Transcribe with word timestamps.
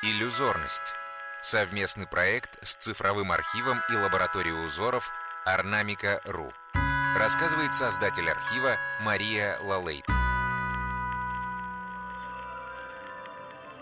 Иллюзорность. 0.00 0.94
Совместный 1.42 2.06
проект 2.06 2.56
с 2.64 2.76
цифровым 2.76 3.32
архивом 3.32 3.80
и 3.90 3.96
лабораторией 3.96 4.64
узоров 4.64 5.10
Орнамика.ру. 5.44 6.52
Рассказывает 7.16 7.74
создатель 7.74 8.30
архива 8.30 8.76
Мария 9.00 9.58
Лалейт. 9.60 10.04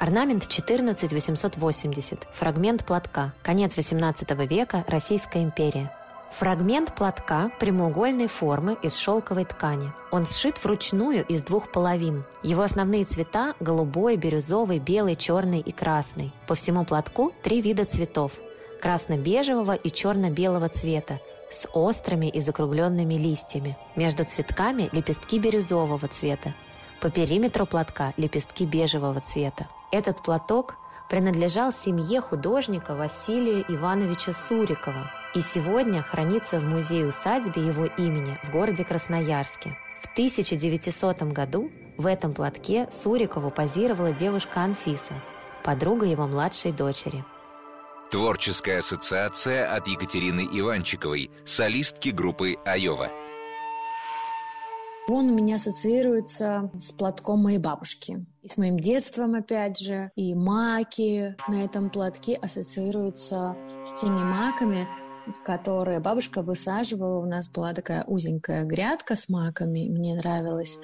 Орнамент 0.00 0.48
14880. 0.48 2.26
Фрагмент 2.32 2.84
платка. 2.84 3.32
Конец 3.44 3.76
XVIII 3.76 4.48
века. 4.48 4.84
Российская 4.88 5.44
империя. 5.44 5.96
Фрагмент 6.32 6.94
платка 6.94 7.50
прямоугольной 7.58 8.28
формы 8.28 8.76
из 8.82 8.96
шелковой 8.96 9.44
ткани. 9.44 9.92
Он 10.10 10.24
сшит 10.24 10.62
вручную 10.62 11.26
из 11.26 11.42
двух 11.42 11.70
половин. 11.72 12.24
Его 12.42 12.62
основные 12.62 13.04
цвета– 13.04 13.54
голубой, 13.60 14.16
бирюзовый, 14.16 14.78
белый, 14.78 15.16
черный 15.16 15.60
и 15.60 15.72
красный. 15.72 16.32
По 16.46 16.54
всему 16.54 16.84
платку 16.84 17.32
три 17.42 17.60
вида 17.60 17.84
цветов– 17.84 18.32
красно-бежевого 18.80 19.74
и 19.74 19.90
черно-белого 19.90 20.68
цвета, 20.68 21.18
с 21.50 21.68
острыми 21.74 22.26
и 22.26 22.40
закругленными 22.40 23.14
листьями. 23.14 23.76
Между 23.96 24.24
цветками– 24.24 24.88
лепестки 24.92 25.38
бирюзового 25.38 26.06
цвета. 26.08 26.54
По 27.00 27.10
периметру 27.10 27.66
платка– 27.66 28.14
лепестки 28.16 28.64
бежевого 28.64 29.20
цвета. 29.20 29.66
Этот 29.90 30.22
платок 30.22 30.76
принадлежал 31.10 31.72
семье 31.72 32.20
художника 32.20 32.94
Василия 32.94 33.64
Ивановича 33.68 34.32
Сурикова 34.32 35.10
и 35.34 35.40
сегодня 35.40 36.02
хранится 36.02 36.58
в 36.58 36.64
музее-усадьбе 36.64 37.64
его 37.64 37.84
имени 37.84 38.38
в 38.42 38.50
городе 38.50 38.84
Красноярске. 38.84 39.76
В 40.00 40.12
1900 40.12 41.22
году 41.24 41.70
в 41.96 42.06
этом 42.06 42.32
платке 42.34 42.88
Сурикову 42.90 43.50
позировала 43.50 44.12
девушка 44.12 44.62
Анфиса, 44.62 45.14
подруга 45.62 46.06
его 46.06 46.26
младшей 46.26 46.72
дочери. 46.72 47.24
Творческая 48.10 48.78
ассоциация 48.78 49.72
от 49.72 49.86
Екатерины 49.86 50.40
Иванчиковой, 50.40 51.30
солистки 51.44 52.08
группы 52.08 52.56
«Айова». 52.64 53.08
Он 55.08 55.30
у 55.30 55.34
меня 55.34 55.56
ассоциируется 55.56 56.70
с 56.78 56.92
платком 56.92 57.42
моей 57.42 57.58
бабушки. 57.58 58.24
И 58.42 58.48
с 58.48 58.56
моим 58.56 58.78
детством, 58.78 59.34
опять 59.34 59.78
же. 59.78 60.10
И 60.14 60.34
маки 60.34 61.36
на 61.48 61.64
этом 61.64 61.90
платке 61.90 62.36
ассоциируются 62.36 63.56
с 63.84 64.00
теми 64.00 64.20
маками, 64.20 64.86
которые 65.44 66.00
бабушка 66.00 66.42
высаживала. 66.42 67.18
У 67.18 67.26
нас 67.26 67.48
была 67.48 67.72
такая 67.72 68.04
узенькая 68.04 68.64
грядка 68.64 69.14
с 69.14 69.28
маками. 69.28 69.88
Мне 69.88 70.14
нравилось 70.14 70.78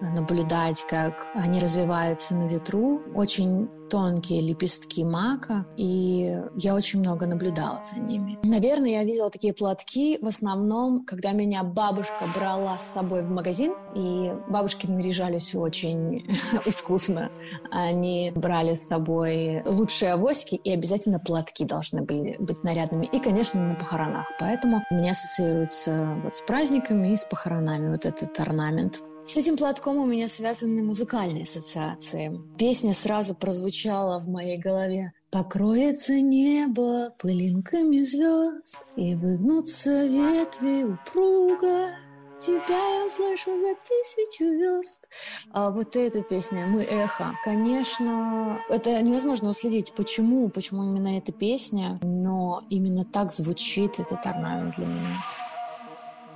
наблюдать, 0.00 0.84
как 0.88 1.26
они 1.34 1.60
развиваются 1.60 2.34
на 2.34 2.48
ветру. 2.48 3.02
Очень 3.14 3.68
тонкие 3.92 4.40
лепестки 4.40 5.04
мака, 5.04 5.66
и 5.76 6.40
я 6.56 6.74
очень 6.74 7.00
много 7.00 7.26
наблюдала 7.26 7.82
за 7.82 8.00
ними. 8.00 8.38
Наверное, 8.42 8.88
я 8.88 9.04
видела 9.04 9.28
такие 9.28 9.52
платки 9.52 10.18
в 10.22 10.26
основном, 10.26 11.04
когда 11.04 11.32
меня 11.32 11.62
бабушка 11.62 12.24
брала 12.34 12.78
с 12.78 12.90
собой 12.90 13.20
в 13.20 13.28
магазин, 13.28 13.74
и 13.94 14.32
бабушки 14.48 14.86
наряжались 14.86 15.54
очень 15.54 16.26
искусно. 16.64 17.30
Они 17.70 18.32
брали 18.34 18.72
с 18.72 18.88
собой 18.88 19.62
лучшие 19.66 20.14
авоськи, 20.14 20.54
и 20.54 20.72
обязательно 20.72 21.18
платки 21.18 21.66
должны 21.66 22.00
были 22.00 22.36
быть 22.38 22.64
нарядными. 22.64 23.04
И, 23.04 23.18
конечно, 23.18 23.60
на 23.60 23.74
похоронах. 23.74 24.26
Поэтому 24.40 24.82
у 24.90 24.94
меня 24.94 25.10
ассоциируется 25.10 26.18
вот 26.22 26.34
с 26.34 26.40
праздниками 26.40 27.12
и 27.12 27.16
с 27.16 27.26
похоронами 27.26 27.90
вот 27.90 28.06
этот 28.06 28.40
орнамент. 28.40 29.02
С 29.26 29.36
этим 29.36 29.56
платком 29.56 29.98
у 29.98 30.06
меня 30.06 30.28
связаны 30.28 30.82
музыкальные 30.82 31.42
ассоциации. 31.42 32.40
Песня 32.58 32.92
сразу 32.92 33.34
прозвучала 33.34 34.18
в 34.18 34.28
моей 34.28 34.58
голове. 34.58 35.12
Покроется 35.30 36.20
небо 36.20 37.14
пылинками 37.18 38.00
звезд 38.00 38.76
И 38.96 39.14
выгнутся 39.14 40.04
ветви 40.04 40.82
упруга 40.84 41.88
Тебя 42.38 42.98
я 42.98 43.06
услышу 43.06 43.56
за 43.56 43.72
тысячу 43.86 44.44
верст. 44.44 45.08
А 45.52 45.70
вот 45.70 45.94
эта 45.94 46.22
песня 46.22 46.66
«Мы 46.66 46.82
эхо». 46.82 47.26
Конечно, 47.44 48.58
это 48.68 49.00
невозможно 49.00 49.50
уследить, 49.50 49.92
почему, 49.92 50.48
почему 50.48 50.82
именно 50.82 51.16
эта 51.16 51.30
песня, 51.30 52.00
но 52.02 52.64
именно 52.68 53.04
так 53.04 53.30
звучит 53.30 54.00
этот 54.00 54.26
орнамент 54.26 54.74
для 54.74 54.86
меня. 54.86 55.16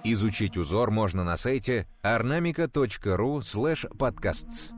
Изучить 0.08 0.56
узор 0.56 0.92
можно 0.92 1.24
на 1.24 1.36
сайте 1.36 1.88
ornamica.ru 2.04 3.40
podcasts. 3.98 4.75